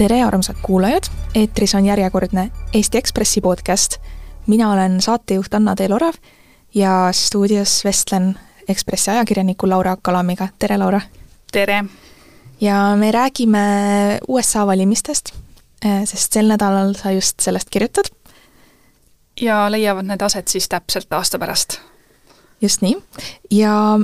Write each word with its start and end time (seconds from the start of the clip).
tere, 0.00 0.22
armsad 0.24 0.56
kuulajad, 0.62 1.02
eetris 1.34 1.74
on 1.74 1.84
järjekordne 1.84 2.50
Eesti 2.74 2.98
Ekspressi 2.98 3.40
podcast. 3.40 3.96
mina 4.46 4.72
olen 4.72 5.00
saatejuht 5.00 5.54
Anna-Teel 5.54 5.92
Orav 5.92 6.14
ja 6.74 7.08
stuudios 7.12 7.84
vestlen 7.84 8.38
Ekspressi 8.68 9.10
ajakirjaniku 9.10 9.68
Laura 9.68 9.96
Kalamiga, 10.02 10.48
tere 10.58 10.78
Laura! 10.78 11.00
tere! 11.52 11.84
ja 12.60 12.96
me 12.96 13.12
räägime 13.12 13.58
USA 14.28 14.66
valimistest, 14.66 15.34
eh, 15.84 16.04
sest 16.04 16.32
sel 16.32 16.48
nädalal 16.48 16.94
sa 16.94 17.10
just 17.10 17.40
sellest 17.40 17.70
kirjutad. 17.70 18.08
ja 19.40 19.70
leiavad 19.70 20.06
need 20.06 20.22
aset 20.22 20.48
siis 20.48 20.68
täpselt 20.68 21.12
aasta 21.12 21.38
pärast. 21.38 21.80
just 22.62 22.80
nii, 22.80 22.96
ja 23.50 23.98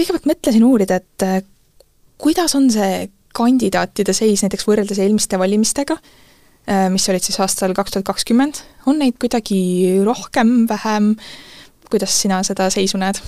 kõigepealt 0.00 0.32
mõtlesin 0.32 0.64
uurida, 0.64 0.96
et 0.96 1.22
eh, 1.22 1.42
kuidas 2.18 2.54
on 2.54 2.70
see 2.70 3.10
kandidaatide 3.36 4.14
seis 4.16 4.44
näiteks 4.44 4.66
võrreldes 4.68 5.00
eelmiste 5.02 5.38
valimistega, 5.40 5.98
äh, 6.70 6.86
mis 6.92 7.08
olid 7.12 7.24
siis 7.26 7.40
aastal 7.44 7.74
kaks 7.76 7.96
tuhat 7.96 8.08
kakskümmend, 8.12 8.62
on 8.86 9.00
neid 9.02 9.18
kuidagi 9.20 9.58
rohkem, 10.06 10.62
vähem, 10.70 11.14
kuidas 11.90 12.16
sina 12.22 12.42
seda 12.46 12.70
seisu 12.72 13.00
näed? 13.02 13.20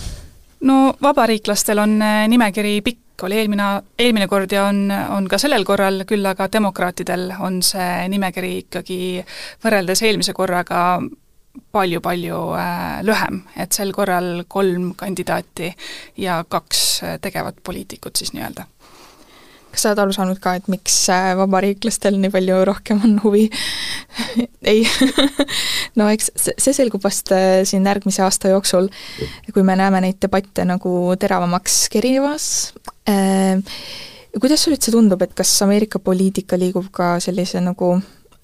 no 0.69 0.95
vabariiklastel 1.03 1.79
on 1.79 2.01
äh, 2.03 2.25
nimekiri 2.31 2.81
pikk, 2.83 3.23
oli 3.27 3.39
eelmine, 3.39 3.69
eelmine 3.99 4.27
kord 4.31 4.53
ja 4.55 4.65
on, 4.71 4.89
on 4.91 5.29
ka 5.31 5.39
sellel 5.39 5.65
korral, 5.67 6.05
küll 6.07 6.27
aga 6.27 6.49
demokraatidel 6.51 7.33
on 7.39 7.61
see 7.67 8.09
nimekiri 8.11 8.53
ikkagi 8.65 8.99
võrreldes 9.65 10.03
eelmise 10.07 10.35
korraga 10.35 10.83
palju-palju 11.75 12.41
äh, 12.59 12.99
lühem, 13.07 13.43
et 13.59 13.75
sel 13.75 13.93
korral 13.95 14.45
kolm 14.49 14.93
kandidaati 14.99 15.73
ja 16.25 16.41
kaks 16.49 16.85
tegevat 17.23 17.63
poliitikut 17.67 18.19
siis 18.19 18.35
nii-öelda 18.35 18.67
kas 19.79 19.85
sa 19.87 19.93
oled 19.93 20.01
aru 20.03 20.15
saanud 20.17 20.41
ka, 20.43 20.57
et 20.59 20.67
miks 20.67 20.95
äh, 21.15 21.31
vabariiklastel 21.39 22.17
nii 22.19 22.33
palju 22.35 22.57
rohkem 22.67 22.99
on 23.07 23.15
huvi 23.23 23.45
ei 24.73 24.83
no 25.99 26.09
eks 26.11 26.33
see 26.51 26.75
selgub 26.75 27.05
vast 27.07 27.31
äh, 27.31 27.63
siin 27.69 27.87
järgmise 27.87 28.25
aasta 28.27 28.51
jooksul, 28.51 28.91
kui 29.55 29.63
me 29.63 29.79
näeme 29.79 30.03
neid 30.03 30.19
debatte 30.25 30.67
nagu 30.67 31.15
teravamaks 31.21 31.85
kerimas 31.95 32.51
äh,. 33.07 33.63
kuidas 34.35 34.67
sulle 34.67 34.81
üldse 34.81 34.95
tundub, 34.95 35.23
et 35.23 35.39
kas 35.39 35.55
Ameerika 35.63 36.03
poliitika 36.03 36.59
liigub 36.59 36.91
ka 36.91 37.17
sellise 37.23 37.63
nagu 37.63 37.95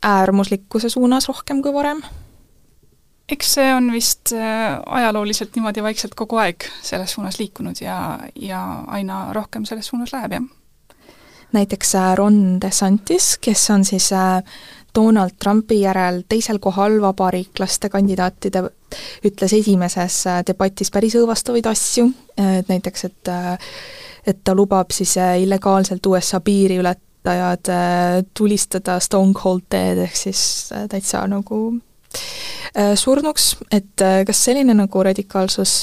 äärmuslikkuse 0.06 0.94
suunas 0.94 1.26
rohkem 1.32 1.66
kui 1.66 1.74
varem? 1.74 2.06
eks 3.26 3.56
see 3.58 3.70
on 3.74 3.90
vist 3.90 4.36
äh, 4.38 4.78
ajalooliselt 4.86 5.58
niimoodi 5.58 5.82
vaikselt 5.82 6.14
kogu 6.14 6.38
aeg 6.38 6.70
selles 6.78 7.18
suunas 7.18 7.42
liikunud 7.42 7.82
ja, 7.82 8.20
ja 8.38 8.84
aina 8.86 9.32
rohkem 9.34 9.66
selles 9.66 9.90
suunas 9.90 10.14
läheb, 10.14 10.38
jah 10.38 10.52
näiteks 11.54 11.94
äh, 11.94 12.14
Ron 12.16 12.60
DeSantis, 12.60 13.38
kes 13.38 13.70
on 13.70 13.84
siis 13.84 14.12
äh, 14.12 14.42
Donald 14.94 15.30
Trumpi 15.38 15.80
järel 15.80 16.22
teisel 16.28 16.58
kohal 16.58 17.00
vabariiklaste 17.02 17.88
kandidaatide, 17.88 18.64
ütles 19.24 19.54
esimeses 19.56 20.20
äh, 20.30 20.42
debatis 20.46 20.90
päris 20.94 21.16
õõvastavaid 21.18 21.66
asju, 21.70 22.10
et 22.38 22.70
näiteks, 22.70 23.04
et 23.10 23.34
et 24.24 24.38
ta 24.44 24.54
lubab 24.56 24.88
siis 24.94 25.18
illegaalselt 25.20 26.06
USA 26.06 26.38
piiri 26.40 26.78
ületajad 26.80 27.68
tulistada 28.34 28.96
Stone 29.00 29.34
Cold 29.36 29.66
teed, 29.68 30.00
ehk 30.06 30.16
siis 30.16 30.70
täitsa 30.88 31.26
nagu 31.28 31.58
surnuks, 32.96 33.50
et 33.70 34.04
kas 34.26 34.40
selline 34.46 34.74
nagu 34.74 35.02
radikaalsus 35.04 35.74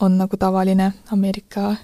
on 0.00 0.16
nagu 0.18 0.40
tavaline 0.40 0.92
Ameerika 1.12 1.74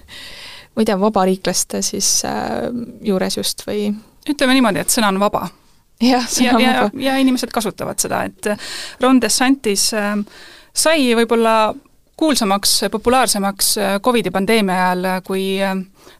ma 0.73 0.81
ei 0.81 0.85
tea, 0.89 0.99
vabariiklaste 0.99 1.81
siis 1.85 2.23
äh, 2.25 2.69
juures 3.01 3.37
just 3.37 3.67
või? 3.67 3.91
ütleme 4.29 4.55
niimoodi, 4.55 4.79
et 4.79 4.93
sõna 4.93 5.11
on 5.11 5.19
vaba. 5.19 5.47
on 6.55 6.61
ja, 6.61 6.73
vaba. 6.83 6.91
ja 6.99 7.17
inimesed 7.21 7.51
kasutavad 7.51 7.99
seda, 7.99 8.23
et 8.29 8.53
Ron 9.01 9.21
DeSantis 9.21 9.89
äh, 9.97 10.15
sai 10.73 11.11
võib-olla 11.15 11.73
kuulsamaks, 12.17 12.81
populaarsemaks 12.91 13.77
äh, 13.77 13.99
Covidi 14.01 14.31
pandeemia 14.31 14.75
ajal, 14.75 15.07
kui 15.25 15.45
äh, 15.61 15.75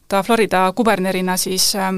ta 0.08 0.22
Florida 0.22 0.66
kubernerina 0.76 1.36
siis 1.36 1.74
äh, 1.76 1.92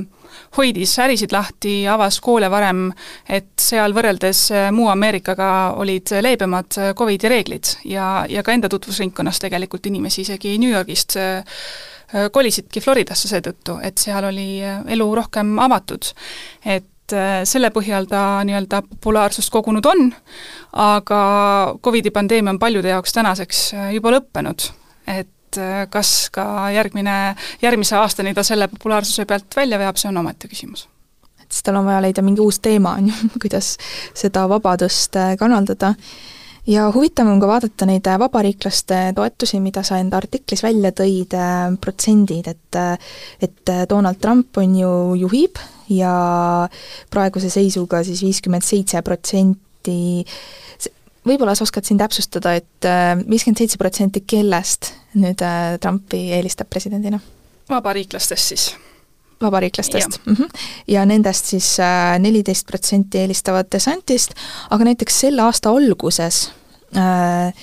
hoidis 0.56 0.98
ärisid 1.02 1.32
lahti, 1.32 1.74
avas 1.88 2.20
koole 2.20 2.50
varem, 2.50 2.88
et 3.28 3.52
seal 3.60 3.94
võrreldes 3.96 4.46
muu 4.72 4.88
Ameerikaga 4.92 5.50
olid 5.80 6.12
leebemad 6.22 6.78
Covidi 6.96 7.28
reeglid 7.28 7.76
ja, 7.84 8.24
ja 8.28 8.42
ka 8.42 8.54
enda 8.54 8.70
tutvusringkonnas 8.72 9.42
tegelikult 9.42 9.86
inimesi 9.86 10.24
isegi 10.26 10.56
New 10.58 10.72
Yorgist 10.72 11.18
Äh, 12.14 12.28
kolisidki 12.30 12.80
Floridasse 12.80 13.26
seetõttu, 13.26 13.80
et 13.82 13.98
seal 13.98 14.28
oli 14.28 14.60
äh, 14.62 14.78
elu 14.94 15.06
rohkem 15.18 15.56
avatud. 15.58 16.12
et 16.62 17.12
äh, 17.12 17.40
selle 17.42 17.72
põhjal 17.74 18.06
ta 18.06 18.44
nii-öelda 18.46 18.82
populaarsust 18.86 19.50
kogunud 19.50 19.86
on, 19.90 20.12
aga 20.72 21.20
Covidi 21.82 22.12
pandeemia 22.14 22.54
on 22.54 22.60
paljude 22.62 22.94
jaoks 22.94 23.16
tänaseks 23.16 23.62
juba 23.96 24.14
lõppenud, 24.14 24.68
et 25.10 25.32
kas 25.90 26.12
ka 26.34 26.44
järgmine, 26.74 27.16
järgmise 27.62 27.96
aastani 27.96 28.34
ta 28.34 28.44
selle 28.46 28.68
populaarsuse 28.72 29.26
pealt 29.26 29.56
välja 29.56 29.78
veab, 29.80 29.98
see 30.00 30.10
on 30.12 30.22
omaette 30.22 30.48
küsimus. 30.52 30.86
Et 31.42 31.52
siis 31.52 31.66
tal 31.66 31.78
on 31.78 31.86
vaja 31.86 32.00
leida 32.02 32.24
mingi 32.26 32.42
uus 32.42 32.60
teema, 32.62 32.94
on 33.00 33.12
ju, 33.12 33.34
kuidas 33.42 33.76
seda 34.14 34.46
vabadust 34.50 35.18
kanaldada 35.38 35.94
ja 36.66 36.88
huvitav 36.94 37.28
on 37.30 37.40
ka 37.40 37.48
vaadata 37.50 37.86
neid 37.88 38.06
äh, 38.10 38.18
vabariiklaste 38.20 38.98
toetusi, 39.16 39.60
mida 39.62 39.82
sa 39.86 40.00
enda 40.02 40.18
artiklis 40.20 40.64
välja 40.66 40.92
tõid, 40.96 41.36
äh, 41.38 41.70
protsendid, 41.80 42.50
et 42.50 42.78
äh, 42.78 42.96
et 43.42 43.72
Donald 43.88 44.20
Trump 44.20 44.58
on 44.58 44.76
ju, 44.80 44.92
juhib 45.22 45.60
ja 45.92 46.68
praeguse 47.10 47.50
seisuga 47.52 48.02
siis 48.04 48.22
viiskümmend 48.24 48.66
seitse 48.66 49.02
protsenti 49.06 50.24
võib-olla 51.26 51.54
sa 51.58 51.66
oskad 51.66 51.84
siin 51.84 51.98
täpsustada, 51.98 52.54
et 52.54 52.86
viiskümmend 53.26 53.58
seitse 53.58 53.78
protsenti 53.80 54.22
kellest 54.26 54.92
nüüd 55.18 55.42
Trumpi 55.82 56.28
eelistab 56.38 56.70
presidendina? 56.70 57.20
vabariiklastest 57.70 58.52
siis 58.52 58.66
vabariiklastest. 59.40 60.20
Mm 60.26 60.34
-hmm. 60.34 60.48
ja 60.88 61.06
nendest 61.06 61.44
siis 61.44 61.80
äh, 61.80 62.18
neliteist 62.18 62.66
protsenti 62.66 63.18
eelistavad 63.18 63.66
DeSantist, 63.72 64.34
aga 64.70 64.84
näiteks 64.84 65.20
selle 65.20 65.42
aasta 65.42 65.70
alguses 65.70 66.52
äh, 66.96 67.54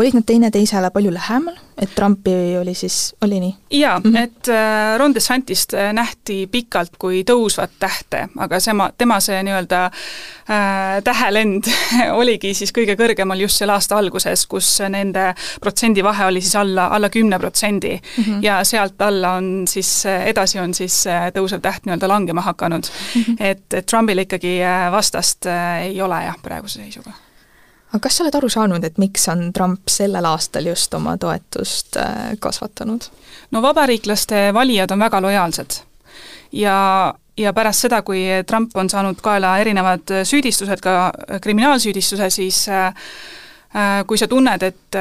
olid 0.00 0.14
nad 0.16 0.24
teineteisele 0.26 0.90
palju 0.90 1.12
lähemal, 1.12 1.56
et 1.80 1.92
Trumpi 1.94 2.32
oli 2.60 2.74
siis, 2.74 3.14
oli 3.24 3.40
nii? 3.40 3.54
jaa 3.70 3.98
mm, 3.98 4.10
-hmm. 4.10 4.18
et 4.18 4.48
äh, 4.48 4.98
Ron 4.98 5.14
DeSantist 5.14 5.74
äh, 5.74 5.92
nähti 5.92 6.46
pikalt 6.46 6.96
kui 6.98 7.24
tõusvat 7.30 7.70
tähte, 7.78 8.28
aga 8.38 8.60
sema, 8.60 8.90
tema 8.98 9.20
see 9.20 9.42
nii-öelda 9.42 9.84
äh, 9.84 11.02
tähelend 11.04 11.68
oligi 12.20 12.54
siis 12.54 12.72
kõige 12.78 12.96
kõrgemal 12.96 13.40
just 13.40 13.60
selle 13.60 13.72
aasta 13.72 13.98
alguses, 13.98 14.46
kus 14.46 14.80
nende 14.88 15.34
protsendivahe 15.60 16.26
oli 16.26 16.40
siis 16.40 16.56
alla, 16.56 16.86
alla 16.86 17.08
kümne 17.08 17.38
protsendi. 17.38 18.00
-hmm. 18.00 18.42
ja 18.42 18.64
sealt 18.64 19.02
alla 19.02 19.32
on 19.32 19.64
siis, 19.68 20.06
edasi 20.06 20.58
on 20.58 20.74
siis 20.74 21.04
tõusev 21.34 21.60
täht 21.60 21.86
nii-öelda 21.86 22.08
langema 22.08 22.40
hakanud 22.40 22.84
mm. 23.14 23.22
-hmm. 23.22 23.36
et, 23.40 23.74
et 23.74 23.86
Trumpil 23.86 24.18
ikkagi 24.18 24.60
vastast 24.90 25.46
ei 25.82 26.02
ole 26.02 26.24
jah, 26.24 26.36
praeguse 26.42 26.80
seisuga 26.80 27.12
aga 27.90 28.00
kas 28.04 28.16
sa 28.16 28.24
oled 28.24 28.36
aru 28.38 28.50
saanud, 28.52 28.84
et 28.86 28.98
miks 29.02 29.26
on 29.32 29.48
Trump 29.54 29.90
sellel 29.90 30.26
aastal 30.30 30.68
just 30.70 30.94
oma 30.94 31.16
toetust 31.20 31.98
äh, 32.00 32.36
kasvatanud? 32.42 33.08
no 33.50 33.62
vabariiklaste 33.62 34.50
valijad 34.54 34.90
on 34.94 35.02
väga 35.02 35.20
lojaalsed 35.24 35.80
ja, 36.52 36.76
ja 37.36 37.52
pärast 37.56 37.86
seda, 37.86 38.02
kui 38.06 38.22
Trump 38.46 38.76
on 38.78 38.90
saanud 38.90 39.20
kaela 39.22 39.56
erinevad 39.58 40.14
süüdistused, 40.24 40.82
ka 40.84 41.12
kriminaalsüüdistuse, 41.42 42.30
siis 42.30 42.64
äh, 42.68 42.94
äh, 43.74 44.00
kui 44.06 44.18
sa 44.18 44.28
tunned, 44.30 44.62
et 44.62 45.00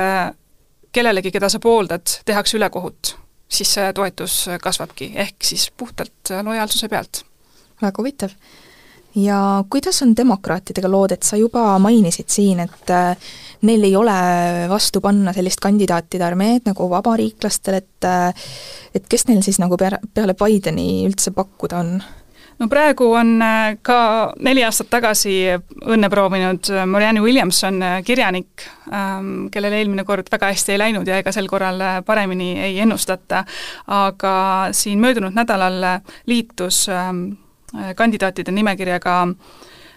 kellelegi, 0.92 1.32
keda 1.32 1.50
sa 1.50 1.60
pooldad, 1.62 2.10
tehakse 2.26 2.58
ülekohut, 2.58 3.14
siis 3.50 3.76
see 3.78 3.92
toetus 3.94 4.42
kasvabki, 4.62 5.12
ehk 5.22 5.46
siis 5.46 5.70
puhtalt 5.78 6.34
lojaalsuse 6.46 6.90
pealt. 6.90 7.24
väga 7.82 8.02
huvitav 8.02 8.34
ja 9.16 9.64
kuidas 9.70 10.02
on 10.04 10.14
demokraatidega 10.18 10.92
lood, 10.92 11.14
et 11.16 11.24
sa 11.24 11.38
juba 11.38 11.64
mainisid 11.82 12.30
siin, 12.30 12.62
et 12.66 12.94
äh, 12.94 13.32
neil 13.66 13.84
ei 13.84 13.96
ole 13.96 14.20
vastu 14.70 15.02
panna 15.02 15.34
sellist 15.34 15.62
kandidaatide 15.64 16.26
armeed 16.26 16.70
nagu 16.70 16.90
vabariiklastel, 16.92 17.82
et 17.82 18.08
äh, 18.08 18.48
et 18.96 19.10
kes 19.10 19.28
neil 19.28 19.42
siis 19.46 19.60
nagu 19.62 19.78
peale, 19.78 20.38
Bideni 20.40 21.06
üldse 21.08 21.34
pakkuda 21.34 21.82
on? 21.82 22.00
no 22.60 22.68
praegu 22.70 23.10
on 23.18 23.42
äh, 23.42 23.80
ka 23.82 24.00
neli 24.46 24.64
aastat 24.68 24.92
tagasi 24.94 25.36
õnne 25.58 26.10
proovinud 26.14 26.70
Marianne 26.86 27.26
Williamson, 27.26 27.82
kirjanik, 28.06 28.68
ähm, 28.94 29.50
kellel 29.50 29.74
eelmine 29.74 30.06
kord 30.06 30.30
väga 30.32 30.54
hästi 30.54 30.76
ei 30.76 30.86
läinud 30.86 31.10
ja 31.10 31.18
ega 31.24 31.34
sel 31.34 31.50
korral 31.50 31.82
paremini 32.06 32.54
ei 32.62 32.80
ennustata, 32.86 33.44
aga 33.88 34.34
siin 34.72 35.02
möödunud 35.02 35.34
nädalal 35.34 35.82
liitus 36.30 36.86
ähm, 36.94 37.32
kandidaatide 37.96 38.52
nimekirjaga 38.52 39.16
Äh, 39.28 39.36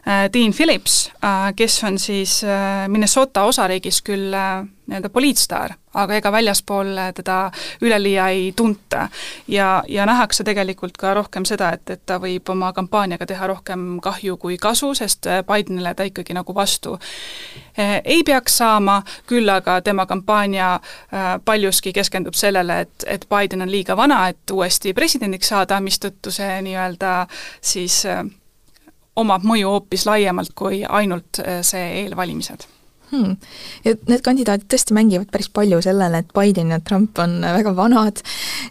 Dean 0.06 0.52
Phillips, 0.52 1.12
äh, 1.24 1.54
kes 1.56 1.84
on 1.84 1.98
siis 1.98 2.44
äh, 2.44 2.88
Minnesota 2.88 3.44
osariigis 3.44 4.00
küll 4.02 4.34
nii-öelda 4.34 5.08
poliitstaar, 5.14 5.76
aga 5.94 6.16
ega 6.18 6.32
väljaspool 6.34 6.90
teda 7.14 7.36
üleliia 7.80 8.26
ei 8.34 8.52
tunta. 8.56 9.08
ja, 9.48 9.84
ja 9.88 10.06
nähakse 10.06 10.44
tegelikult 10.44 10.98
ka 10.98 11.14
rohkem 11.14 11.46
seda, 11.46 11.70
et, 11.78 11.90
et 11.90 12.02
ta 12.06 12.18
võib 12.18 12.50
oma 12.50 12.72
kampaaniaga 12.72 13.26
teha 13.30 13.46
rohkem 13.46 14.00
kahju 14.02 14.36
kui 14.42 14.58
kasu, 14.58 14.90
sest 14.94 15.30
Bidenile 15.46 15.94
ta 15.94 16.02
ikkagi 16.02 16.34
nagu 16.34 16.54
vastu 16.54 16.98
ei 18.04 18.24
peaks 18.26 18.58
saama, 18.58 19.02
küll 19.26 19.48
aga 19.48 19.80
tema 19.80 20.06
kampaania 20.06 20.80
paljuski 21.44 21.92
keskendub 21.92 22.34
sellele, 22.34 22.80
et, 22.80 23.06
et 23.06 23.26
Biden 23.30 23.62
on 23.62 23.70
liiga 23.70 23.96
vana, 23.96 24.26
et 24.28 24.50
uuesti 24.50 24.92
presidendiks 24.94 25.54
saada, 25.54 25.80
mistõttu 25.80 26.34
see 26.34 26.58
nii-öelda 26.66 27.26
siis 27.60 28.02
omab 29.16 29.44
mõju 29.46 29.74
hoopis 29.74 30.06
laiemalt 30.08 30.54
kui 30.56 30.82
ainult 30.88 31.42
äh, 31.42 31.60
see 31.66 32.04
eelvalimised. 32.04 32.68
Hmm.. 33.12 33.34
ja 33.84 33.92
need 34.08 34.22
kandidaadid 34.24 34.70
tõesti 34.72 34.94
mängivad 34.96 35.28
päris 35.28 35.50
palju 35.52 35.82
sellele, 35.84 36.22
et 36.22 36.30
Biden 36.32 36.70
ja 36.72 36.78
Trump 36.80 37.18
on 37.20 37.42
väga 37.44 37.74
vanad 37.76 38.22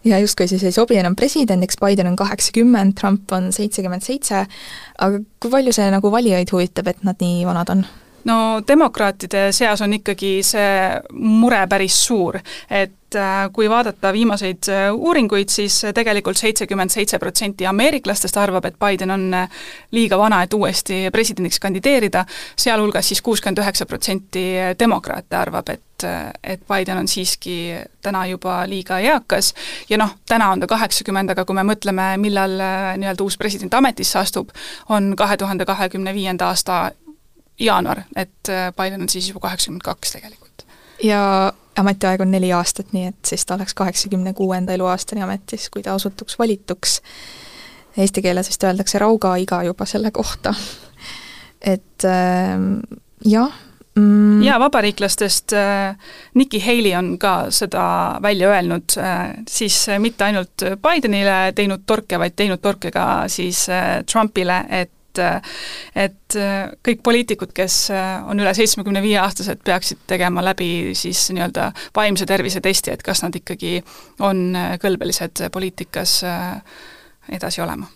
ja 0.02 0.18
justkui 0.18 0.48
siis 0.50 0.64
ei 0.66 0.74
sobi 0.74 0.98
enam 0.98 1.14
presidendiks, 1.16 1.78
Biden 1.78 2.10
on 2.10 2.18
kaheksakümmend, 2.18 2.96
Trump 2.98 3.30
on 3.38 3.52
seitsekümmend 3.54 4.02
seitse, 4.02 4.48
aga 4.98 5.22
kui 5.38 5.54
palju 5.54 5.76
see 5.78 5.92
nagu 5.94 6.10
valijaid 6.10 6.50
huvitab, 6.56 6.90
et 6.90 7.06
nad 7.06 7.22
nii 7.22 7.46
vanad 7.46 7.70
on? 7.76 7.86
No 8.26 8.62
demokraatide 8.68 9.52
seas 9.52 9.82
on 9.82 9.94
ikkagi 9.94 10.40
see 10.46 10.72
mure 11.14 11.62
päris 11.70 11.98
suur, 12.06 12.38
et 12.70 13.18
äh, 13.18 13.50
kui 13.54 13.70
vaadata 13.70 14.14
viimaseid 14.14 14.70
äh, 14.70 14.88
uuringuid, 14.94 15.50
siis 15.50 15.82
tegelikult 15.96 16.38
seitsekümmend 16.38 16.94
seitse 16.94 17.20
protsenti 17.20 17.68
ameeriklastest 17.68 18.38
arvab, 18.38 18.66
et 18.66 18.80
Biden 18.80 19.12
on 19.12 19.28
äh, 19.34 19.62
liiga 19.92 20.20
vana, 20.20 20.44
et 20.44 20.54
uuesti 20.54 21.04
presidendiks 21.14 21.60
kandideerida, 21.60 22.26
sealhulgas 22.56 23.12
siis 23.12 23.22
kuuskümmend 23.22 23.64
üheksa 23.64 23.86
protsenti 23.86 24.46
demokraate 24.80 25.38
arvab, 25.38 25.70
et 25.70 25.88
et 26.02 26.64
Biden 26.66 26.98
on 26.98 27.06
siiski 27.06 27.76
täna 28.02 28.24
juba 28.26 28.64
liiga 28.66 28.98
eakas. 29.06 29.52
Ja 29.90 30.00
noh, 30.02 30.16
täna 30.26 30.48
on 30.50 30.64
ta 30.64 30.66
kaheksakümmend, 30.68 31.30
aga 31.30 31.44
kui 31.46 31.54
me 31.54 31.62
mõtleme, 31.62 32.08
millal 32.18 32.56
nii-öelda 32.98 33.22
uus 33.22 33.38
president 33.38 33.76
ametisse 33.78 34.18
astub, 34.18 34.50
on 34.90 35.12
kahe 35.14 35.38
tuhande 35.38 35.68
kahekümne 35.70 36.16
viienda 36.18 36.48
aasta 36.50 36.80
jaanuar, 37.62 38.04
et 38.16 38.50
äh, 38.50 38.70
Biden 38.78 39.06
on 39.06 39.10
siis 39.10 39.30
juba 39.30 39.48
kaheksakümmend 39.48 39.86
kaks 39.86 40.18
tegelikult. 40.18 40.66
ja 41.04 41.54
ametiaeg 41.78 42.22
on 42.22 42.32
neli 42.32 42.52
aastat, 42.54 42.92
nii 42.94 43.08
et 43.14 43.26
siis 43.26 43.46
ta 43.46 43.56
oleks 43.56 43.74
kaheksakümne 43.74 44.34
kuuenda 44.38 44.74
eluaastani 44.74 45.24
ametis, 45.24 45.70
kui 45.70 45.84
ta 45.84 45.94
osutuks 45.94 46.40
valituks. 46.40 47.02
Eesti 47.98 48.22
keeles 48.24 48.48
vist 48.48 48.64
öeldakse 48.64 49.00
raugaiga 49.00 49.64
juba 49.68 49.86
selle 49.86 50.12
kohta. 50.12 50.54
et 51.62 52.06
äh, 52.08 52.58
jah 53.26 53.52
mm.. 53.96 54.44
jaa, 54.44 54.60
vabariiklastest 54.60 55.54
äh, 55.54 55.96
Nikki 56.34 56.60
Haley 56.60 56.96
on 56.96 57.18
ka 57.20 57.52
seda 57.52 57.84
välja 58.22 58.50
öelnud 58.50 58.98
äh,, 58.98 59.34
siis 59.50 59.86
mitte 60.00 60.24
ainult 60.24 60.66
Bidenile 60.82 61.52
teinud 61.56 61.86
torke, 61.86 62.20
vaid 62.20 62.36
teinud 62.36 62.62
torke 62.62 62.92
ka 62.92 63.28
siis 63.28 63.68
äh, 63.70 64.02
Trumpile, 64.12 64.64
et 64.70 64.92
et 65.20 65.48
et 65.96 66.36
kõik 66.88 67.02
poliitikud, 67.04 67.52
kes 67.56 67.76
on 67.92 68.40
üle 68.40 68.54
seitsmekümne 68.56 69.02
viie 69.04 69.20
aastased, 69.20 69.60
peaksid 69.66 70.06
tegema 70.08 70.44
läbi 70.46 70.94
siis 70.96 71.26
nii-öelda 71.36 71.72
vaimse 71.96 72.26
tervise 72.30 72.62
testi, 72.64 72.94
et 72.96 73.04
kas 73.04 73.24
nad 73.26 73.36
ikkagi 73.36 73.82
on 74.24 74.56
kõlbelised 74.82 75.44
poliitikas 75.52 76.22
edasi 77.32 77.62
olema. 77.62 77.90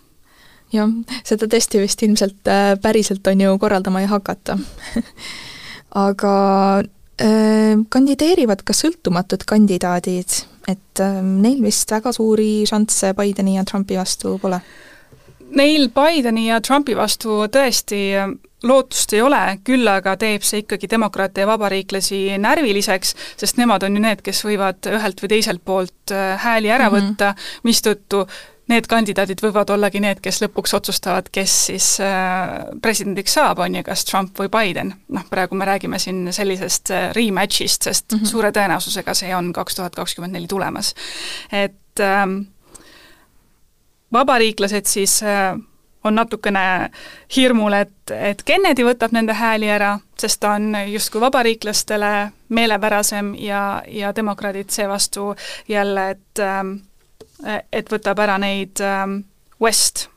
Jah, 0.74 0.90
seda 1.26 1.48
testi 1.50 1.80
vist 1.82 2.02
ilmselt 2.04 2.50
äh, 2.50 2.74
päriselt 2.82 3.28
on 3.30 3.42
ju 3.42 3.58
korraldama 3.62 4.02
ei 4.02 4.10
hakata. 4.10 4.58
Aga 6.06 6.34
äh, 7.22 7.76
kandideerivad 7.90 8.66
ka 8.66 8.76
sõltumatud 8.76 9.46
kandidaadid, 9.48 10.42
et 10.68 11.04
äh, 11.04 11.22
neil 11.22 11.62
vist 11.64 11.92
väga 11.94 12.14
suuri 12.16 12.66
šansse 12.68 13.14
Bideni 13.18 13.60
ja 13.60 13.66
Trumpi 13.68 14.00
vastu 14.00 14.40
pole 14.42 14.60
Neil 15.52 15.90
Bideni 15.94 16.48
ja 16.50 16.62
Trumpi 16.62 16.96
vastu 16.98 17.46
tõesti 17.52 18.02
lootust 18.66 19.14
ei 19.14 19.22
ole, 19.22 19.42
küll 19.68 19.88
aga 19.88 20.16
teeb 20.18 20.44
see 20.46 20.64
ikkagi 20.64 20.90
demokraate 20.90 21.44
ja 21.44 21.50
vabariiklasi 21.50 22.40
närviliseks, 22.42 23.14
sest 23.38 23.60
nemad 23.62 23.86
on 23.86 23.98
ju 23.98 24.02
need, 24.02 24.24
kes 24.26 24.42
võivad 24.48 24.90
ühelt 24.90 25.22
või 25.22 25.32
teiselt 25.36 25.64
poolt 25.66 26.14
äh, 26.16 26.36
hääli 26.42 26.72
ära 26.74 26.90
mm 26.90 26.96
-hmm. 26.96 27.14
võtta, 27.14 27.34
mistõttu 27.64 28.26
need 28.72 28.88
kandidaadid 28.90 29.42
võivad 29.46 29.70
ollagi 29.70 30.02
need, 30.02 30.20
kes 30.26 30.42
lõpuks 30.42 30.74
otsustavad, 30.74 31.30
kes 31.32 31.54
siis 31.68 31.90
äh, 32.02 32.66
presidendiks 32.82 33.38
saab, 33.38 33.62
on 33.62 33.76
ju, 33.78 33.84
kas 33.86 34.06
Trump 34.06 34.40
või 34.40 34.50
Biden. 34.50 34.94
noh, 35.08 35.26
praegu 35.30 35.56
me 35.56 35.66
räägime 35.66 36.00
siin 36.00 36.34
sellisest 36.34 36.92
äh, 36.92 37.12
rematch'ist, 37.14 37.84
sest 37.84 38.12
mm 38.12 38.20
-hmm. 38.20 38.26
suure 38.26 38.52
tõenäosusega 38.52 39.14
see 39.14 39.36
on 39.36 39.54
kaks 39.54 39.76
tuhat 39.76 39.96
kakskümmend 39.96 40.34
neli 40.34 40.48
tulemas. 40.48 40.96
et 41.52 42.00
ähm, 42.00 42.42
vabariiklased 44.16 44.88
siis 44.90 45.20
äh, 45.24 45.54
on 46.06 46.16
natukene 46.16 46.90
hirmul, 47.36 47.74
et, 47.74 48.12
et 48.14 48.44
Kennedy 48.46 48.86
võtab 48.86 49.14
nende 49.16 49.34
hääli 49.34 49.70
ära, 49.74 49.96
sest 50.20 50.40
ta 50.44 50.56
on 50.60 50.76
justkui 50.92 51.22
vabariiklastele 51.24 52.12
meelepärasem 52.50 53.34
ja, 53.42 53.82
ja 53.88 54.12
demokraadid 54.16 54.70
seevastu 54.70 55.34
jälle, 55.68 56.10
et 56.16 56.44
ähm, 56.44 56.78
et 57.74 57.90
võtab 57.92 58.20
ära 58.24 58.38
neid 58.40 58.80
ähm, 58.84 59.24
West, 59.62 60.08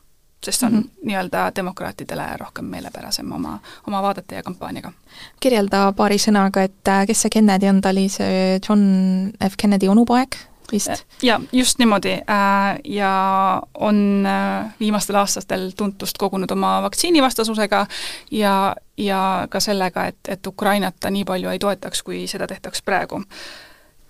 sest 0.45 0.63
on 0.63 0.71
mm 0.71 0.79
-hmm. 0.79 1.05
nii-öelda 1.07 1.51
demokraatidele 1.55 2.27
rohkem 2.39 2.65
meelepärasem 2.65 3.31
oma, 3.31 3.59
oma 3.87 4.01
vaadete 4.01 4.35
ja 4.35 4.43
kampaaniaga. 4.43 4.91
kirjelda 5.39 5.91
paari 5.91 6.15
sõnaga, 6.15 6.63
et 6.63 6.87
äh, 6.87 7.05
kes 7.07 7.21
see 7.21 7.29
Kennedy 7.29 7.69
on, 7.69 7.81
ta 7.81 7.89
oli 7.89 8.09
see 8.09 8.59
John 8.69 9.31
F 9.49 9.53
Kennedy 9.57 9.87
onupoeg 9.87 10.35
vist? 10.71 11.05
jaa, 11.23 11.39
just 11.51 11.79
niimoodi 11.79 12.13
äh, 12.13 12.79
ja 12.83 13.61
on 13.73 14.25
äh, 14.25 14.73
viimastel 14.79 15.15
aastatel 15.15 15.71
tuntust 15.77 16.17
kogunud 16.17 16.51
oma 16.51 16.81
vaktsiinivastasusega 16.81 17.85
ja, 18.31 18.75
ja 18.97 19.47
ka 19.49 19.59
sellega, 19.59 20.05
et, 20.05 20.19
et 20.27 20.47
Ukrainat 20.47 20.95
ta 20.99 21.09
nii 21.09 21.25
palju 21.25 21.49
ei 21.49 21.59
toetaks, 21.59 22.03
kui 22.03 22.27
seda 22.27 22.47
tehtaks 22.47 22.81
praegu 22.85 23.23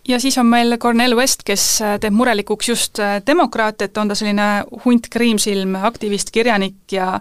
ja 0.07 0.19
siis 0.19 0.37
on 0.37 0.45
meil 0.49 0.77
Cornel 0.77 1.15
West, 1.15 1.43
kes 1.45 1.65
äh, 1.85 1.97
teeb 2.01 2.13
murelikuks 2.13 2.69
just 2.69 3.01
demokraate, 3.27 3.89
et 3.89 3.97
on 3.97 4.09
ta 4.09 4.15
selline 4.17 4.47
hunt 4.85 5.09
kriimsilm 5.11 5.75
aktivist, 5.75 6.31
kirjanik 6.31 6.91
ja 6.91 7.19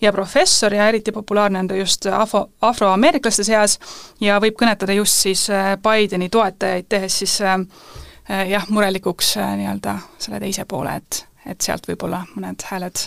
ja 0.00 0.12
professor 0.12 0.74
ja 0.74 0.88
eriti 0.88 1.12
populaarne 1.12 1.58
on 1.58 1.68
ta 1.68 1.76
just 1.76 2.06
afro, 2.06 2.46
afroameeriklaste 2.60 3.44
seas 3.44 3.78
ja 4.20 4.38
võib 4.40 4.58
kõnetada 4.60 4.94
just 4.96 5.24
siis 5.28 5.48
Bideni 5.82 6.28
toetajaid, 6.28 6.86
tehes 6.88 7.18
siis 7.18 7.40
äh, 7.40 7.58
Äh, 7.58 8.07
jah, 8.28 8.66
murelikuks 8.68 9.36
äh, 9.36 9.54
nii-öelda 9.56 9.98
selle 10.18 10.40
teise 10.40 10.64
poole, 10.68 10.96
et, 11.00 11.22
et 11.46 11.60
sealt 11.64 11.88
võib-olla 11.88 12.24
mõned 12.34 12.64
hääled 12.70 13.04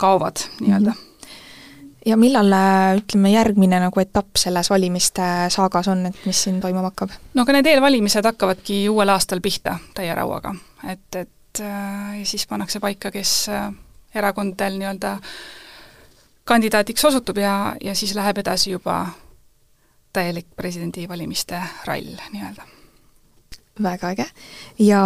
kaovad 0.00 0.44
nii-öelda 0.60 0.90
mm. 0.90 0.96
-hmm. 0.96 1.98
ja 2.06 2.16
millal, 2.16 2.52
äh, 2.52 2.96
ütleme, 3.02 3.32
järgmine 3.32 3.80
nagu 3.80 4.00
etapp 4.00 4.36
selles 4.36 4.70
valimiste 4.70 5.22
saagas 5.48 5.88
on, 5.88 6.06
et 6.06 6.26
mis 6.26 6.42
siin 6.42 6.60
toimuma 6.60 6.88
hakkab? 6.90 7.12
no 7.34 7.42
aga 7.42 7.58
need 7.58 7.66
eelvalimised 7.66 8.24
hakkavadki 8.24 8.88
uuel 8.88 9.12
aastal 9.12 9.40
pihta 9.40 9.78
täie 9.94 10.14
rauaga, 10.14 10.54
et, 10.88 11.14
et 11.14 11.28
ja 11.58 12.24
siis 12.24 12.46
pannakse 12.46 12.80
paika, 12.80 13.10
kes 13.10 13.50
erakondadel 14.14 14.78
nii-öelda 14.78 15.18
kandidaadiks 16.44 17.04
osutub 17.04 17.38
ja, 17.38 17.76
ja 17.84 17.94
siis 17.94 18.14
läheb 18.14 18.38
edasi 18.38 18.70
juba 18.70 19.06
täielik 20.12 20.46
presidendivalimiste 20.56 21.60
rall 21.84 22.16
nii-öelda 22.32 22.77
väga 23.82 24.12
äge 24.14 24.26
ja 24.82 25.02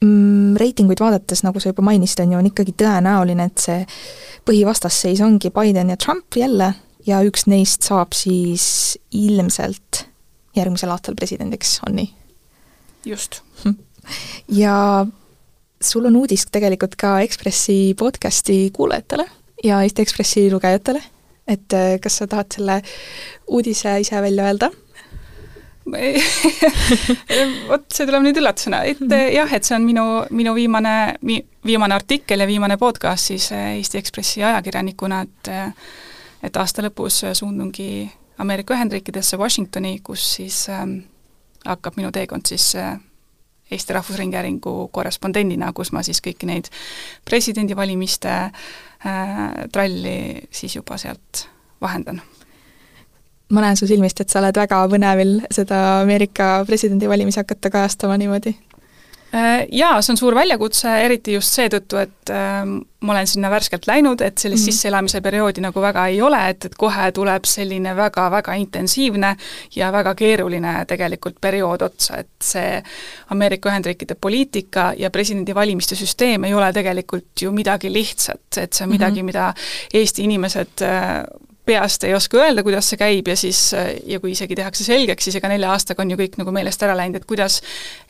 mm, 0.00 0.56
reitinguid 0.60 1.00
vaadates, 1.02 1.42
nagu 1.46 1.60
sa 1.60 1.72
juba 1.72 1.84
mainisid, 1.86 2.22
on 2.24 2.34
ju, 2.34 2.42
on 2.42 2.50
ikkagi 2.50 2.74
tõenäoline, 2.78 3.48
et 3.50 3.62
see 3.62 3.80
põhivastasseis 4.48 5.22
ongi 5.24 5.52
Biden 5.54 5.92
ja 5.92 5.98
Trump 6.00 6.36
jälle 6.36 6.72
ja 7.06 7.20
üks 7.26 7.46
neist 7.50 7.86
saab 7.86 8.14
siis 8.16 8.98
ilmselt 9.14 10.04
järgmisel 10.56 10.92
aastal 10.92 11.16
presidendiks, 11.18 11.78
on 11.86 11.98
nii? 11.98 12.10
just. 13.06 13.42
ja 14.62 15.06
sul 15.80 16.08
on 16.08 16.16
uudis 16.16 16.46
tegelikult 16.52 16.96
ka 16.98 17.18
Ekspressi 17.24 17.94
podcasti 17.98 18.70
kuulajatele 18.76 19.28
ja 19.64 19.82
Eesti 19.82 20.02
Ekspressi 20.02 20.48
lugejatele, 20.52 21.02
et 21.48 21.72
äh, 21.74 21.96
kas 22.02 22.20
sa 22.20 22.28
tahad 22.30 22.52
selle 22.54 22.82
uudise 23.46 23.98
ise 24.00 24.22
välja 24.22 24.50
öelda? 24.50 24.70
vot 27.70 27.86
see 27.92 28.06
tuleb 28.06 28.24
nüüd 28.26 28.38
üllatusena, 28.40 28.82
et 28.84 29.00
mm 29.00 29.08
-hmm. 29.10 29.32
jah, 29.34 29.52
et 29.52 29.64
see 29.64 29.76
on 29.76 29.84
minu, 29.84 30.04
minu 30.30 30.54
viimane, 30.54 31.16
viimane 31.64 31.94
artikkel 31.94 32.40
ja 32.40 32.46
viimane 32.46 32.76
podcast 32.76 33.24
siis 33.32 33.52
eh, 33.52 33.76
Eesti 33.76 33.98
Ekspressi 33.98 34.44
ajakirjanikuna, 34.44 35.20
et 35.20 35.48
eh, 35.48 35.72
et 36.42 36.56
aasta 36.56 36.82
lõpus 36.82 37.24
suundungi 37.34 38.10
Ameerika 38.38 38.74
Ühendriikidesse, 38.74 39.36
Washingtoni, 39.36 39.98
kus 40.02 40.34
siis 40.34 40.68
ähm, 40.68 41.00
hakkab 41.66 41.96
minu 41.96 42.12
teekond 42.12 42.46
siis 42.46 42.74
äh, 42.76 43.00
Eesti 43.70 43.92
Rahvusringhäälingu 43.92 44.88
korrespondendina, 44.92 45.72
kus 45.72 45.92
ma 45.92 46.02
siis 46.02 46.22
kõiki 46.24 46.46
neid 46.46 46.70
presidendivalimiste 47.24 48.50
tralli 49.72 50.48
siis 50.50 50.76
juba 50.76 50.96
sealt 50.98 51.48
vahendan 51.80 52.22
ma 53.48 53.60
näen 53.64 53.76
su 53.76 53.86
silmist, 53.86 54.20
et 54.20 54.28
sa 54.28 54.42
oled 54.42 54.56
väga 54.56 54.82
põnevil 54.92 55.38
seda 55.50 56.00
Ameerika 56.02 56.64
presidendivalimisi 56.68 57.40
hakata 57.40 57.70
kajastama 57.70 58.18
niimoodi 58.20 58.54
Äh, 59.34 59.66
jaa, 59.76 59.98
see 60.00 60.14
on 60.14 60.16
suur 60.16 60.32
väljakutse, 60.32 60.88
eriti 61.04 61.34
just 61.34 61.52
seetõttu, 61.52 61.98
et 62.00 62.30
äh, 62.32 62.62
ma 62.64 63.12
olen 63.12 63.26
sinna 63.28 63.50
värskelt 63.52 63.84
läinud, 63.84 64.22
et 64.24 64.38
sellist 64.40 64.62
mm 64.62 64.70
-hmm. 64.70 64.76
sisseelamise 64.78 65.20
perioodi 65.20 65.60
nagu 65.60 65.80
väga 65.84 66.06
ei 66.08 66.22
ole, 66.22 66.38
et, 66.48 66.64
et 66.64 66.74
kohe 66.74 67.10
tuleb 67.12 67.44
selline 67.44 67.92
väga-väga 67.96 68.54
intensiivne 68.54 69.34
ja 69.76 69.92
väga 69.92 70.14
keeruline 70.14 70.72
tegelikult 70.88 71.36
periood 71.40 71.82
otsa, 71.82 72.16
et 72.16 72.30
see 72.42 72.82
Ameerika 73.30 73.68
Ühendriikide 73.68 74.14
poliitika 74.14 74.94
ja 74.96 75.10
presidendivalimiste 75.10 75.94
süsteem 75.94 76.44
ei 76.44 76.54
ole 76.54 76.72
tegelikult 76.72 77.42
ju 77.42 77.52
midagi 77.52 77.92
lihtsat, 77.92 78.56
et 78.56 78.72
see 78.72 78.84
on 78.84 78.90
midagi, 78.90 79.22
mm 79.22 79.28
-hmm. 79.28 79.34
mida 79.34 79.54
Eesti 79.94 80.24
inimesed 80.24 80.82
äh, 80.82 81.24
peast 81.68 82.04
ei 82.08 82.14
oska 82.16 82.40
öelda, 82.40 82.64
kuidas 82.66 82.88
see 82.90 83.00
käib 83.00 83.28
ja 83.28 83.36
siis, 83.36 83.60
ja 84.06 84.20
kui 84.20 84.32
isegi 84.32 84.56
tehakse 84.58 84.86
selgeks, 84.86 85.28
siis 85.28 85.38
ega 85.40 85.50
nelja 85.52 85.72
aastaga 85.74 86.04
on 86.04 86.14
ju 86.14 86.20
kõik 86.20 86.38
nagu 86.40 86.54
meelest 86.54 86.82
ära 86.86 86.96
läinud, 86.98 87.20
et 87.20 87.28
kuidas 87.28 87.60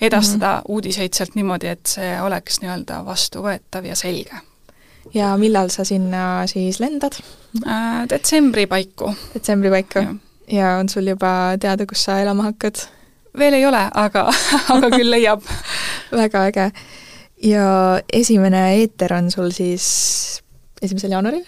edastada 0.01 0.53
mm 0.53 0.61
-hmm. 0.61 0.75
uudiseid 0.77 1.19
sealt 1.19 1.35
niimoodi, 1.39 1.73
et 1.75 1.87
see 1.87 2.13
oleks 2.23 2.61
nii-öelda 2.63 3.03
vastuvõetav 3.07 3.89
ja 3.89 3.97
selge. 3.97 4.45
ja 5.15 5.37
millal 5.37 5.71
sa 5.71 5.85
sinna 5.85 6.47
siis 6.47 6.81
lendad 6.81 7.15
äh,? 7.67 8.09
Detsembri 8.09 8.67
paiku. 8.67 9.15
detsembri 9.35 9.71
paiku? 9.71 10.19
ja 10.53 10.77
on 10.77 10.89
sul 10.89 11.07
juba 11.07 11.57
teada, 11.61 11.87
kus 11.87 12.05
sa 12.05 12.21
elama 12.21 12.43
hakkad? 12.43 12.89
veel 13.39 13.55
ei 13.55 13.67
ole, 13.67 13.83
aga 13.95 14.27
aga 14.75 14.91
küll 14.91 15.11
leiab 15.11 15.43
väga 16.23 16.47
äge. 16.51 16.71
ja 17.43 18.01
esimene 18.13 18.75
eeter 18.75 19.15
on 19.15 19.31
sul 19.31 19.51
siis 19.51 20.43
esimesel 20.83 21.11
jaanuaril? 21.11 21.45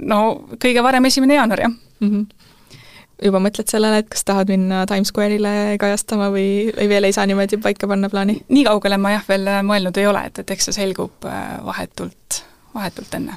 No 0.00 0.20
kõige 0.60 0.82
varem 0.82 1.04
esimene 1.10 1.38
jaanuar, 1.38 1.66
jah 1.66 1.72
mm. 1.72 2.10
-hmm 2.10 2.26
juba 3.24 3.40
mõtled 3.42 3.68
sellele, 3.68 4.00
et 4.00 4.08
kas 4.08 4.24
tahad 4.24 4.48
minna 4.48 4.84
Times 4.88 5.10
Square'ile 5.12 5.76
kajastama 5.80 6.30
või, 6.32 6.70
või 6.76 6.88
veel 6.88 7.08
ei 7.08 7.12
saa 7.12 7.26
niimoodi 7.28 7.58
paika 7.62 7.88
panna 7.90 8.08
plaani? 8.08 8.38
nii 8.48 8.64
kaugele 8.64 8.96
ma 8.96 9.14
jah, 9.16 9.24
veel 9.28 9.48
mõelnud 9.66 10.00
ei 10.00 10.06
ole, 10.08 10.24
et, 10.30 10.42
et 10.42 10.50
eks 10.54 10.70
see 10.70 10.78
selgub 10.78 11.28
äh, 11.28 11.58
vahetult, 11.64 12.42
vahetult 12.74 13.14
enne. 13.18 13.36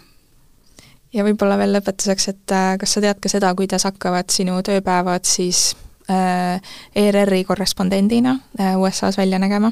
ja 1.13 1.25
võib-olla 1.27 1.58
veel 1.60 1.75
lõpetuseks, 1.77 2.29
et 2.32 2.55
äh, 2.55 2.70
kas 2.79 2.96
sa 2.96 3.03
tead 3.03 3.20
ka 3.24 3.32
seda, 3.32 3.53
kuidas 3.60 3.84
hakkavad 3.89 4.32
sinu 4.32 4.62
tööpäevad 4.63 5.27
siis 5.27 5.74
äh, 6.12 6.62
ERR-i 6.96 7.43
korrespondendina 7.43 8.38
äh, 8.60 8.77
USA-s 8.79 9.17
välja 9.17 9.39
nägema? 9.39 9.72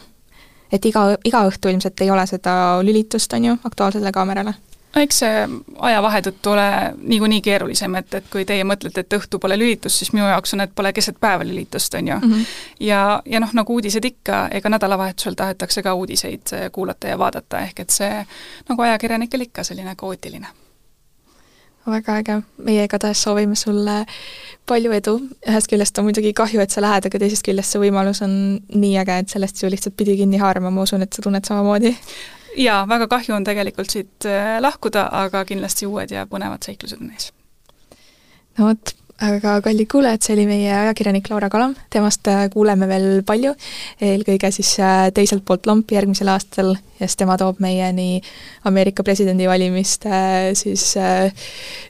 et 0.72 0.86
iga, 0.86 1.16
iga 1.24 1.46
õhtu 1.48 1.72
ilmselt 1.72 2.04
ei 2.04 2.12
ole 2.12 2.28
seda 2.28 2.82
lülitust, 2.84 3.34
on 3.34 3.52
ju, 3.52 3.58
Aktuaalsele 3.64 4.12
Kaamerale 4.12 4.56
eks 5.00 5.20
see 5.24 5.44
ajavahe 5.80 6.22
tõttu 6.26 6.52
ole 6.52 6.68
niikuinii 6.98 7.42
keerulisem, 7.42 7.96
et, 7.96 8.14
et 8.20 8.30
kui 8.32 8.46
teie 8.46 8.64
mõtlete, 8.68 9.06
et 9.06 9.18
õhtu 9.18 9.40
pole 9.40 9.58
lülitust, 9.60 10.02
siis 10.02 10.12
minu 10.14 10.28
jaoks 10.28 10.56
on, 10.56 10.66
et 10.66 10.74
pole 10.76 10.92
keset 10.94 11.20
päeva 11.20 11.48
lülitust, 11.48 11.94
on 11.96 12.08
ju. 12.08 12.16
Mm. 12.16 12.34
-hmm. 12.34 12.46
ja, 12.88 13.22
ja 13.26 13.40
noh, 13.40 13.54
nagu 13.54 13.74
uudised 13.74 14.06
ikka, 14.06 14.48
ega 14.52 14.70
nädalavahetusel 14.70 15.38
tahetakse 15.40 15.84
ka 15.84 15.94
uudiseid 15.94 16.56
kuulata 16.72 17.08
ja 17.08 17.20
vaadata, 17.20 17.60
ehk 17.60 17.80
et 17.80 17.90
see 17.90 18.26
nagu 18.70 18.82
ajakirjanikel 18.82 19.42
ikka 19.42 19.64
selline 19.64 19.96
kaootiline. 19.96 20.48
Väga 21.88 22.16
äge, 22.16 22.42
meie 22.58 22.84
igatahes 22.84 23.24
soovime 23.24 23.56
sulle 23.56 24.06
palju 24.70 24.92
edu, 24.92 25.16
ühest 25.50 25.68
küljest 25.68 25.98
on 25.98 26.06
muidugi 26.06 26.34
kahju, 26.34 26.60
et 26.62 26.70
sa 26.70 26.82
lähed, 26.82 27.06
aga 27.06 27.20
teisest 27.20 27.46
küljest 27.48 27.74
see 27.74 27.82
võimalus 27.82 28.22
on 28.22 28.62
nii 28.70 28.98
äge, 29.02 29.18
et 29.18 29.30
sellest 29.30 29.64
ju 29.64 29.70
lihtsalt 29.70 29.98
pidi 29.98 30.18
kinni 30.20 30.38
haarama, 30.38 30.70
ma 30.70 30.86
usun, 30.86 31.02
et 31.02 31.14
sa 31.14 31.22
tunned 31.26 31.48
samamoodi 31.48 31.96
jaa, 32.58 32.86
väga 32.90 33.08
kahju 33.12 33.36
on 33.36 33.46
tegelikult 33.48 33.92
siit 33.92 34.30
äh, 34.30 34.58
lahkuda, 34.64 35.08
aga 35.24 35.46
kindlasti 35.48 35.90
uued 35.90 36.12
ja 36.14 36.26
põnevad 36.30 36.64
seiklused 36.66 37.02
on 37.02 37.14
ees. 37.14 37.30
no 38.58 38.68
vot, 38.68 38.94
aga 39.22 39.54
kallid 39.64 39.90
kuulajad, 39.92 40.24
see 40.26 40.36
oli 40.36 40.46
meie 40.50 40.72
ajakirjanik 40.76 41.30
Laura 41.32 41.50
Kalam, 41.54 41.76
temast 41.94 42.28
äh, 42.32 42.44
kuuleme 42.54 42.88
veel 42.90 43.10
palju, 43.28 43.54
eelkõige 44.04 44.52
siis 44.54 44.74
äh, 44.84 45.08
teiselt 45.16 45.46
poolt 45.48 45.70
lampi 45.70 45.98
järgmisel 45.98 46.32
aastal, 46.34 46.74
sest 47.00 47.20
tema 47.22 47.38
toob 47.40 47.62
meieni 47.64 48.22
Ameerika 48.70 49.06
presidendivalimiste 49.08 50.22
siis 50.60 50.86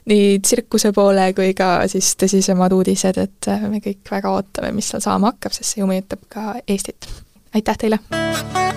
nii 0.08 0.38
tsirkuse 0.40 0.92
poole 0.96 1.30
kui 1.36 1.52
ka 1.58 1.88
siis 1.90 2.14
tõsisemad 2.20 2.74
uudised, 2.76 3.18
et 3.18 3.52
me 3.68 3.82
kõik 3.84 4.14
väga 4.14 4.36
ootame, 4.38 4.72
mis 4.76 4.92
seal 4.92 5.04
saama 5.04 5.34
hakkab, 5.34 5.56
sest 5.56 5.74
see 5.74 5.84
ju 5.84 5.90
mõjutab 5.90 6.28
ka 6.32 6.52
Eestit. 6.66 7.08
aitäh 7.52 7.84
teile! 7.84 8.71